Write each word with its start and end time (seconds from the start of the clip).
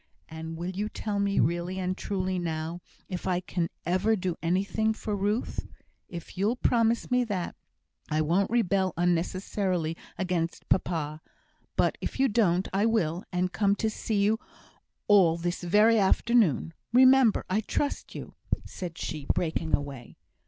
And 0.27 0.57
will 0.57 0.71
you 0.71 0.89
tell 0.89 1.19
me 1.19 1.39
really 1.39 1.77
and 1.77 1.95
truly 1.95 2.39
now 2.39 2.79
if 3.07 3.27
I 3.27 3.39
can 3.39 3.69
ever 3.85 4.15
do 4.15 4.35
anything 4.41 4.93
for 4.95 5.15
Ruth? 5.15 5.67
If 6.09 6.39
you'll 6.39 6.55
promise 6.55 7.11
me 7.11 7.23
that, 7.25 7.55
I 8.09 8.21
won't 8.21 8.49
rebel 8.49 8.95
unnecessarily 8.97 9.95
against 10.17 10.67
papa; 10.69 11.21
but 11.75 11.99
if 12.01 12.19
you 12.19 12.27
don't, 12.27 12.67
I 12.73 12.87
will, 12.87 13.23
and 13.31 13.53
come 13.53 13.75
and 13.79 13.91
see 13.91 14.23
you 14.23 14.39
all 15.07 15.37
this 15.37 15.61
very 15.61 15.99
afternoon. 15.99 16.73
Remember! 16.91 17.45
I 17.47 17.61
trust 17.61 18.15
you!" 18.15 18.33
said 18.65 18.97
she, 18.97 19.27
breaking 19.35 19.75
away. 19.75 20.17